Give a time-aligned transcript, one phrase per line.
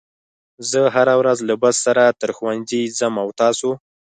[0.69, 3.69] زه هره ورځ له بس سره تر ښوونځي ځم او تاسو